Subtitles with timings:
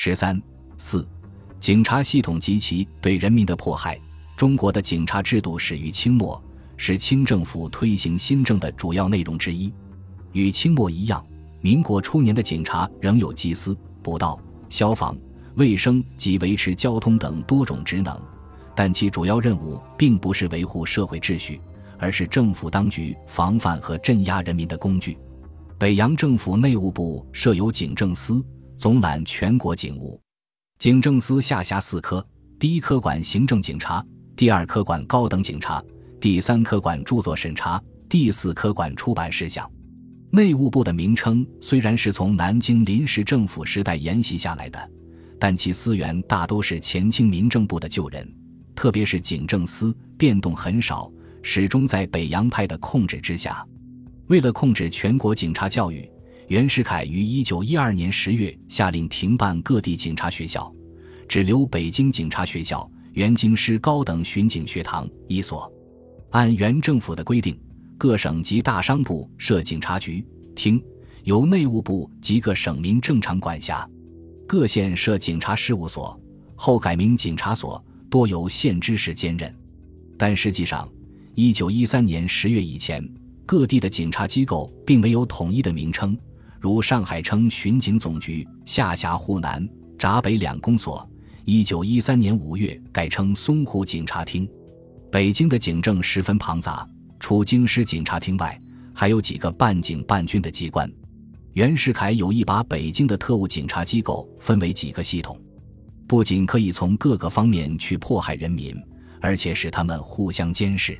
[0.00, 0.40] 十三
[0.76, 1.04] 四，
[1.58, 3.98] 警察系统及其对人民的迫害。
[4.36, 6.40] 中国的警察制度始于清末，
[6.76, 9.74] 是清政府推行新政的主要内容之一。
[10.30, 11.26] 与清末一样，
[11.60, 15.18] 民国初年的警察仍有缉私、捕盗、消防、
[15.56, 18.16] 卫生及维持交通等多种职能，
[18.76, 21.60] 但其主要任务并不是维护社会秩序，
[21.98, 25.18] 而是政府当局防范和镇压人民的工具。
[25.76, 28.40] 北洋政府内务部设有警政司。
[28.78, 30.22] 总揽全国警务，
[30.78, 32.24] 警政司下辖四科：
[32.60, 34.04] 第一科管行政警察，
[34.36, 35.82] 第二科管高等警察，
[36.20, 39.68] 第三科管著作审查，第四科管出版事项。
[40.30, 44.90] 内务部的名称虽然是从南京临时政府时代沿袭下来的，
[45.40, 48.32] 但其司员大都是前清民政部的旧人，
[48.76, 51.10] 特别是警政司变动很少，
[51.42, 53.66] 始终在北洋派的控制之下。
[54.28, 56.08] 为了控制全国警察教育。
[56.48, 60.72] 袁世凯于一九一二年十月下令停办各地警察学校，
[61.28, 65.70] 只留北京警察学校、原京师高等巡警学堂一所。
[66.30, 67.54] 按原政府的规定，
[67.98, 70.24] 各省及大商部设警察局
[70.56, 70.82] 厅，
[71.24, 73.86] 由内务部及各省民正常管辖；
[74.46, 76.18] 各县设警察事务所，
[76.56, 79.54] 后改名警察所，多由县知事兼任。
[80.16, 80.88] 但实际上，
[81.34, 83.06] 一九一三年十月以前，
[83.44, 86.16] 各地的警察机构并没有统一的名称。
[86.60, 89.66] 如上海称巡警总局，下辖沪南、
[89.98, 91.08] 闸北两公所。
[91.44, 94.46] 一九一三年五月改称淞沪警察厅。
[95.10, 96.86] 北京的警政十分庞杂，
[97.18, 98.58] 除京师警察厅外，
[98.92, 100.90] 还有几个半警半军的机关。
[101.54, 105.40] 袁世凯有意把北京的特务警察机构分为几个系统，
[106.06, 108.76] 不仅可以从各个方面去迫害人民，
[109.20, 110.98] 而且使他们互相监视。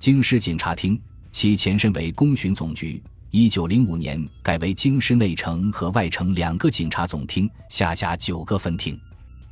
[0.00, 3.00] 京师警察厅其前身为公巡总局。
[3.30, 8.98] 一九零五年改为京师内城和外城两个警察总厅，下辖九个分厅。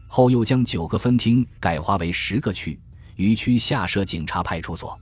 [0.06, 2.78] 后又将九个分厅改划为十个区，
[3.16, 4.98] 于区下设警察派出所。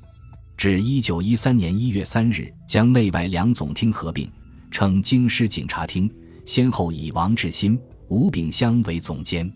[0.56, 4.30] 至一九一三年一月三日，将内外两总厅合并，
[4.70, 6.10] 称京师警察厅，
[6.46, 7.78] 先后以王志新、
[8.08, 9.52] 吴炳湘为总监。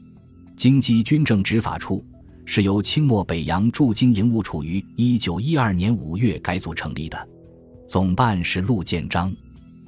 [0.57, 2.05] 京畿军政执法处
[2.45, 7.29] 是由清末北洋驻京营务处于一九一二年五月改组成立的。
[7.87, 9.33] 总办是陆建章，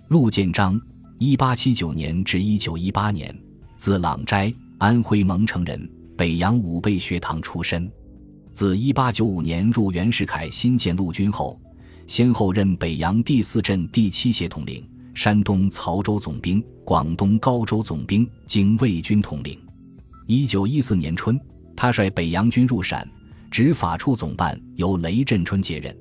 [0.06, 0.81] 陆建章，
[1.19, 3.36] 一八七九年至一九一八年，
[3.76, 7.91] 字朗斋，安徽蒙城人，北洋武备学堂出身。
[8.53, 11.60] 自一八九五年入袁世凯新建陆军后，
[12.06, 19.58] 先后任北洋第四镇第七协统领、山东曹州总兵、广东高州总兵经卫军统领。
[20.28, 21.38] 一九一四年春，
[21.75, 23.06] 他率北洋军入陕，
[23.50, 25.94] 执法处总办由雷震春接任。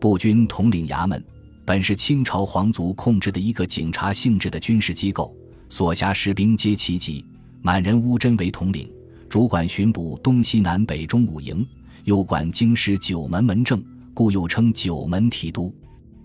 [0.00, 1.22] 步军统领衙门，
[1.66, 5.36] 本是清朝皇族控制的一个警察性质的军事机构，
[5.68, 7.22] 所辖士兵皆旗籍。
[7.60, 8.90] 满人乌珍为统领，
[9.28, 11.64] 主管巡捕东西南北中五营，
[12.04, 13.84] 又管京师九门门政，
[14.14, 15.70] 故又称九门提督。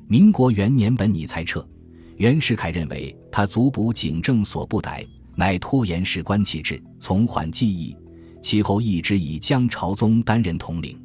[0.07, 1.67] 民国元年本拟裁撤，
[2.15, 5.05] 袁世凯认为他足补警政所不逮，
[5.35, 7.93] 乃拖延事关其制，从缓记忆。
[8.41, 10.97] 其后一直以江朝宗担任统领。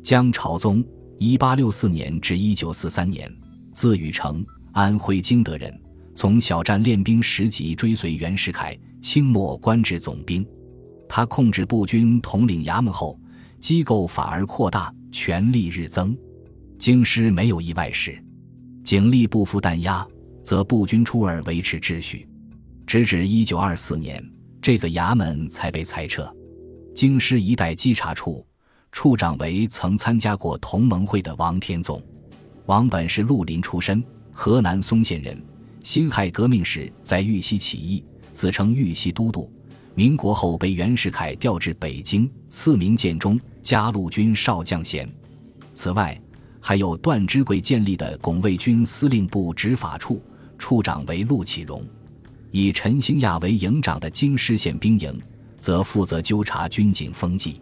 [0.00, 0.84] 江朝宗。
[1.18, 3.32] 一八六四年至一九四三年，
[3.72, 5.80] 字雨成，安徽旌德人。
[6.14, 10.46] 从小站练兵十级，追随袁世凯，清末官至总兵。
[11.08, 13.18] 他控制步军统领衙门后，
[13.60, 16.16] 机构反而扩大，权力日增。
[16.78, 18.16] 京师没有意外事，
[18.82, 20.06] 警力不服弹压，
[20.42, 22.28] 则步军出而维持秩序。
[22.86, 24.22] 直至一九二四年，
[24.60, 26.30] 这个衙门才被裁撤。
[26.94, 28.46] 京师一带稽查处。
[28.94, 32.00] 处长为曾参加过同盟会的王天纵，
[32.66, 35.36] 王本是绿林出身，河南嵩县人。
[35.82, 39.50] 辛亥革命时在玉溪起义，自称玉溪都督。
[39.96, 45.12] 民国后被袁世凯调至北京，赐名建中，加陆军少将衔。
[45.72, 46.18] 此外，
[46.60, 50.22] 还有段芝贵建立的拱卫军司令部执法处，
[50.56, 51.82] 处长为陆启荣。
[52.52, 55.20] 以陈兴亚为营长的京师宪兵营，
[55.58, 57.60] 则负责纠察军警风纪。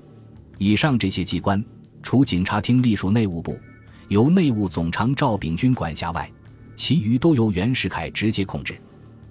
[0.58, 1.62] 以上这些机关，
[2.02, 3.58] 除警察厅隶属内务部，
[4.08, 6.30] 由内务总长赵秉钧管辖外，
[6.76, 8.80] 其余都由袁世凯直接控制。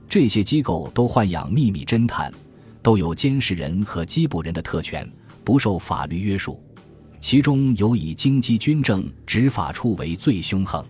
[0.09, 2.33] 这些机构都豢养秘密侦探，
[2.81, 5.09] 都有监视人和缉捕人的特权，
[5.43, 6.61] 不受法律约束。
[7.19, 10.83] 其中有以京畿军政执法处为最凶横。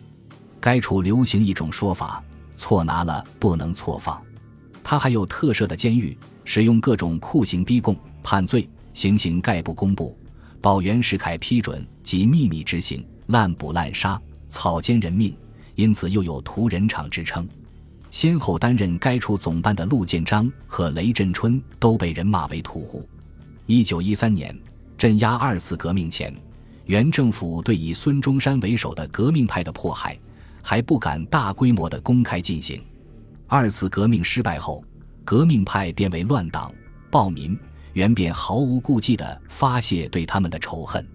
[0.60, 2.24] 该处流行一种说法：
[2.56, 4.20] 错拿了不能错放。
[4.84, 10.18] 他还有特设的监狱，使用各种酷刑逼供、判罪，行刑概不公布。
[10.62, 15.36] 报袁世凯批准及秘密执行，滥捕滥杀，草菅人命，
[15.74, 17.50] 因此又有屠人场之称。
[18.12, 23.10] 先后担任该处总办的陆建章和雷震春都被人骂为屠户。
[23.66, 24.56] 一九一三年，
[25.00, 26.32] 镇压二次革命前，
[26.86, 30.16] 原政府对以孙中山为首的革命派的迫害
[30.62, 32.80] 还不敢大规模的公开进行。
[33.48, 34.84] 二次革命失败后，
[35.26, 36.72] 革命派变为乱党
[37.10, 37.58] 暴民，
[37.94, 41.06] 原便毫无顾忌地发泄对他们的仇恨。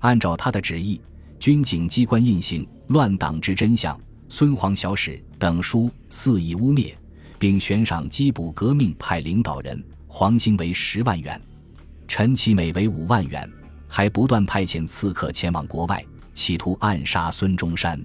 [0.00, 1.00] 按照他的旨意，
[1.38, 3.96] 军警机关印行《乱党之真相》
[4.28, 6.94] 《孙黄小史》等书，肆意污蔑，
[7.38, 11.40] 并悬赏缉捕革命派领导人黄兴为十万元，
[12.06, 13.50] 陈其美为五万元，
[13.88, 16.04] 还不断派遣刺客前往国外，
[16.34, 18.00] 企图暗杀孙中山。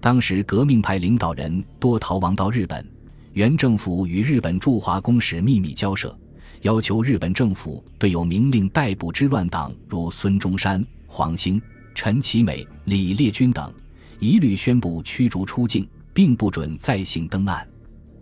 [0.00, 2.84] 当时革命派领导人多逃亡到日本，
[3.32, 6.14] 原政府与日本驻华公使秘密交涉，
[6.62, 10.84] 要求日本政府对有明令逮捕之乱党，如孙中山。
[11.08, 11.60] 黄兴、
[11.94, 13.70] 陈其美、李烈钧等
[14.18, 17.66] 一律宣布驱逐出境，并不准再行登岸。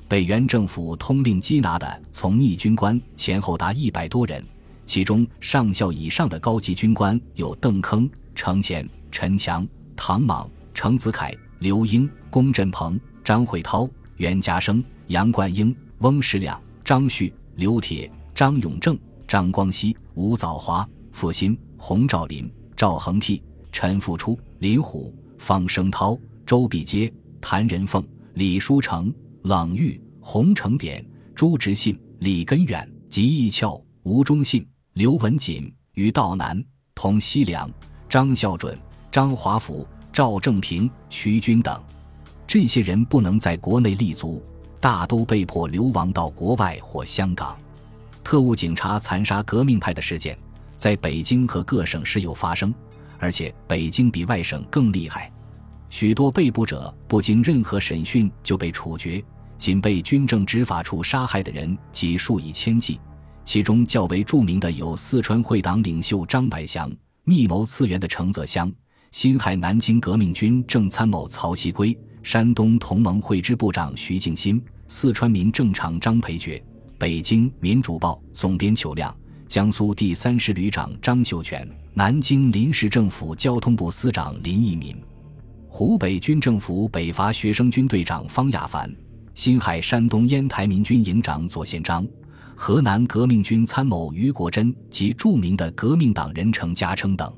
[0.09, 4.45] 被原政府通令缉拿的从逆军官前后达一百多人，
[4.87, 9.65] 其中上校以上的高级军官有邓铿、程潜、陈强、
[9.95, 18.11] 唐莽、程子恺、刘英、龚振鹏、张惠涛、袁家生、杨冠英、翁世亮、张旭、刘铁、
[18.41, 18.99] 张永正、
[19.29, 22.51] 张光熙、吴藻华、傅新、洪兆麟。
[22.75, 28.03] 赵恒惕、陈复初、林虎、方声涛、周必阶、谭仁凤、
[28.33, 36.65] 李书成、冷玉、洪承典、朱执信、李根远、吉义翘、吴忠信、刘文锦、于道南、
[36.95, 37.71] 童锡良、
[38.09, 38.75] 张孝准、
[39.13, 41.79] 张华甫、赵正平、徐军等，
[42.47, 44.43] 这些人不能在国内立足，
[44.81, 47.55] 大都被迫流亡到国外或香港。
[48.23, 50.37] 特务警察残杀革命派的事件。
[50.77, 52.75] 在北京和各省时有发生，
[53.19, 55.31] 而且北京比外省更厉害。
[55.91, 59.23] 许多被捕者不经任何审讯就被处决，
[59.59, 62.99] 仅被军政执法处杀害的人即数以千计。
[63.45, 66.91] 其中较为著名的有四川会党领袖张百祥、
[67.25, 68.73] 密谋次元的程泽湘、
[69.11, 76.63] 辛亥南京革命军正参谋曹锡圭、山东同盟会支部长徐敬新、四川民政厂张培觉、
[77.01, 79.17] 北京民主报总编裘亮。
[79.49, 84.95] 江苏第三师旅长张秀全，南京临时政府交通部司长林益民，
[85.67, 88.95] 湖北军政府北伐学生军队长方亚凡，
[89.33, 92.07] 辛亥山东烟台民军营长左宪章，
[92.55, 97.35] 河南革命军参谋于国珍及著名的革命党人程家称等。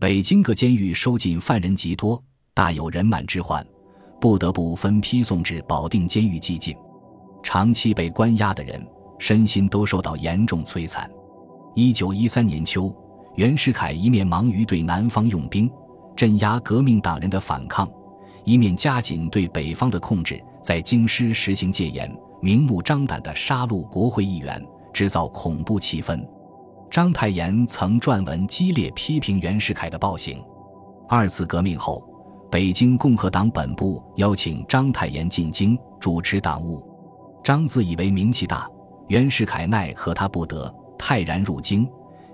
[0.00, 2.20] 北京各监狱收进犯人极多，
[2.52, 3.64] 大有人满之患，
[4.20, 6.76] 不得不分批送至保定监狱寄禁。
[7.48, 8.86] 长期被关押的人，
[9.18, 11.10] 身心都受到严重摧残。
[11.74, 12.94] 一九一三年秋，
[13.36, 15.70] 袁世凯一面忙于对南方用兵
[16.14, 17.88] 镇压革命党人的反抗，
[18.44, 24.62] 一面加紧对北方的控制，在京师实行戒严，明目张胆地杀戮国会议员，
[24.92, 26.22] 制造恐怖气氛。
[26.90, 30.38] 章太炎曾撰文激烈批评袁世凯的暴行。
[31.08, 32.06] 二次革命后，
[32.50, 36.86] 北京共和党本部邀请章太炎进京主持党务，
[37.42, 38.70] 张自以为名气大，
[39.06, 40.72] 袁世凯奈何他不得。
[40.98, 41.88] 泰然入京，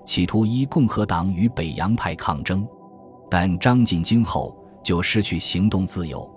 [0.07, 2.67] 企图依共和党与北洋派抗争，
[3.31, 6.29] 但张进京后就失去行动自由。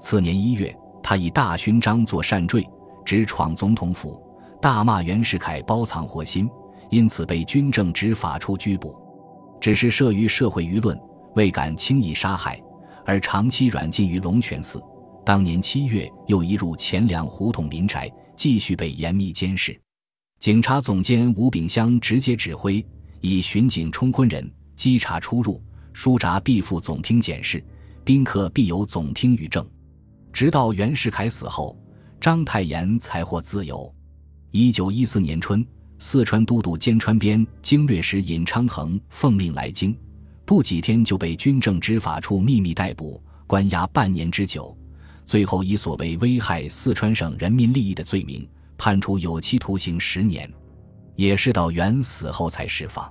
[0.00, 2.64] 次年一月，他以大勋章作善坠，
[3.04, 4.22] 直闯总统府，
[4.60, 6.48] 大骂袁世凯包藏祸心，
[6.90, 8.96] 因此被军政执法处拘捕。
[9.60, 10.98] 只是慑于社会舆论，
[11.34, 12.62] 未敢轻易杀害，
[13.04, 14.80] 而长期软禁于龙泉寺。
[15.24, 19.80] 当年七月，又移入钱粮胡同民宅，继续被严密监视。
[20.38, 22.84] 警察总监吴炳湘直接指挥，
[23.22, 25.62] 以巡警冲婚人、稽查出入、
[25.94, 27.64] 书札必附总厅检视，
[28.04, 29.66] 宾客必由总厅予证。
[30.30, 31.74] 直到袁世凯死后，
[32.20, 33.90] 章太炎才获自由。
[34.50, 35.66] 一九一四年春，
[35.98, 39.96] 四川都督兼川边经略使尹昌衡奉命来京，
[40.44, 44.76] 不几天就被军政执法处秘密逮捕，关押半年之久，
[45.24, 48.48] 最后以所谓危害四川省人民利益的罪名。
[48.76, 50.52] 判处有期徒刑十年，
[51.14, 53.10] 也是到袁死后才释放。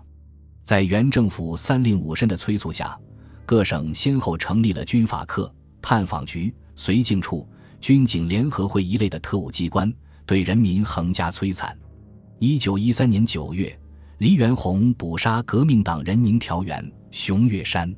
[0.61, 2.99] 在原政府三令五申的催促下，
[3.45, 5.51] 各省先后成立了军法课、
[5.81, 7.47] 探访局、绥靖处、
[7.79, 9.91] 军警联合会一类的特务机关，
[10.25, 11.75] 对人民横加摧残。
[12.39, 13.75] 一九一三年九月，
[14.17, 17.91] 黎元洪捕杀革命党人宁调员熊岳山。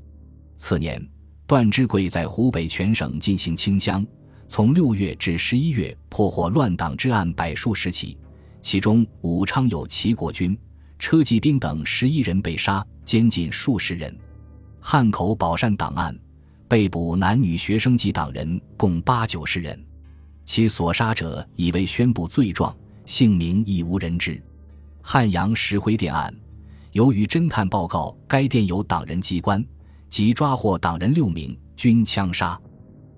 [0.55, 1.03] 次年，
[1.47, 4.05] 段芝贵在湖北全省进行清乡。
[4.47, 8.17] 从六月至十一月，破获乱党之案百数十起，
[8.61, 10.57] 其中武昌有齐国军、
[10.97, 14.11] 车骑兵等十一人被杀，监禁数十人；
[14.79, 16.17] 汉口宝善党案，
[16.67, 19.79] 被捕男女学生及党人共八九十人。
[20.45, 22.75] 其所杀者已被宣布罪状，
[23.05, 24.41] 姓名亦无人知。
[25.01, 26.33] 汉阳石灰店案，
[26.91, 29.63] 由于侦探报告该店有党人机关，
[30.15, 32.57] 即抓获党人六名，均枪杀。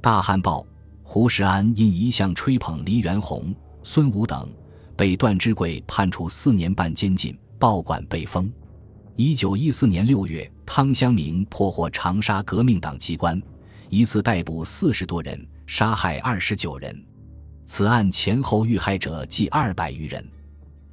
[0.01, 0.66] 大汉报
[1.04, 4.50] 胡石安因一向吹捧黎元洪、孙武等，
[4.96, 8.51] 被段之贵判处四年半监禁，报馆被封。
[9.16, 13.39] 一九一四年六月，汤湘明破获长沙革命党机关，
[13.92, 17.00] 一次逮捕四十多人，杀害二十九人。
[17.63, 20.27] 此案前后遇害者计二百余人。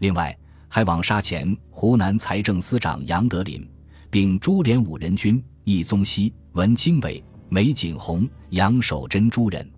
[0.00, 0.37] 另外，
[0.68, 3.66] 还网杀前湖南财政司长杨德林，
[4.14, 9.68] 并株连五人军：易宗熙、文经纬、梅景洪、杨守贞诸人。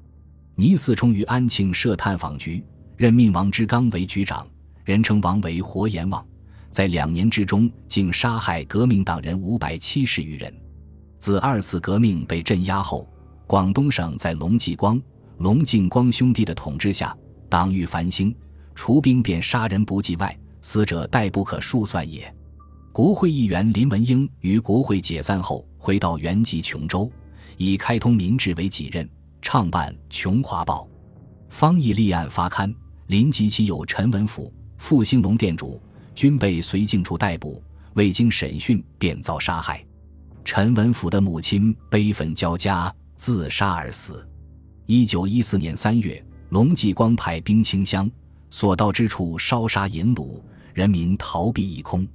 [0.57, 2.63] 倪嗣冲于安庆设探访局，
[2.99, 4.47] 任命王之刚为局长，
[4.85, 6.23] 人称王为活阎王。
[6.69, 10.55] 在两年之中，竟杀害革命党人五百七十余人。
[11.19, 13.09] 自二次革命被镇压后，
[13.47, 15.01] 广东省在龙继光、
[15.39, 17.17] 龙敬光兄弟的统治下，
[17.49, 18.37] 党欲繁兴，
[18.75, 22.31] 除兵变杀人不计外，死者殆不可数算也。
[22.97, 27.13] 国会议员林文英于国会解散后，回到原籍琼州，
[27.59, 29.07] 以开通民智为己任，
[29.43, 30.89] 创办《琼华报》。
[31.51, 32.75] 方毅立案发刊，
[33.09, 35.79] 林及其友陈文甫、复兴隆店主。
[36.15, 37.63] 均被绥靖处逮捕，
[37.97, 39.85] 未经审讯便遭杀害。
[40.43, 44.27] 陈文甫的母亲悲愤交加，自杀而死。
[44.87, 48.11] 一九一四年三月，龙继光派兵清乡，
[48.49, 50.41] 所到之处烧杀淫掳，
[50.73, 52.09] 人民逃避一空。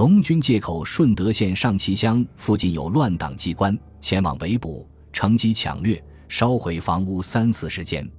[0.00, 8.10] 龙军借口顺德县上旗乡附近有乱党机关，前往围捕，乘机抢掠，烧毁房屋三四十间。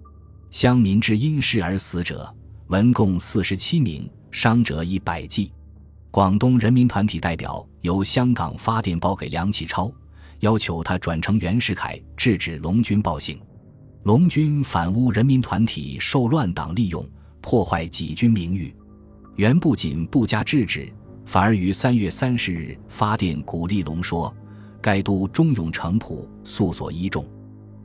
[0.51, 2.31] 乡民之因事而死者，
[2.67, 4.07] 文共四十七名。
[4.29, 5.51] 伤者一百计，
[6.11, 9.91] 广东人民团体代表由香港发电报给梁启超，
[10.41, 13.41] 要求他转呈袁世凯制止龙军暴行。
[14.03, 17.03] 龙军反诬人民团体受乱党利用，
[17.41, 18.71] 破坏己军名誉。
[19.37, 20.87] 袁不仅不加制止，
[21.31, 24.35] 反而于三月三十日发电鼓励龙说
[24.83, 27.25] ：“该都忠勇诚朴，素所依重，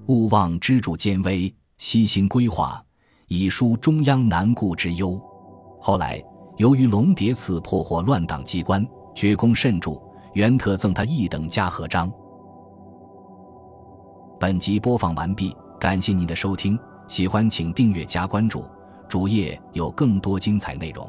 [0.08, 2.84] 勿忘支柱坚威，悉心规划，
[3.28, 5.16] 以纾中央难顾之忧。”
[5.80, 6.20] 后来。
[6.56, 8.84] 由于龙蝶次破获乱党机关，
[9.14, 9.92] 绝功甚著，
[10.32, 12.10] 袁特赠他一等嘉禾章。
[14.40, 16.76] 本集播放完毕，感谢您的收听，
[17.06, 18.64] 喜欢请订阅加关注，
[19.06, 21.06] 主页有更多精彩内容。